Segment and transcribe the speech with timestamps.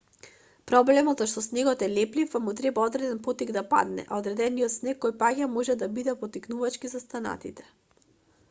[0.69, 4.75] проблемот е што снегот е леплив па му треба одреден поттик да падне а одредениот
[4.77, 7.69] снег кој паѓа може да биде поттикнувачки за останатите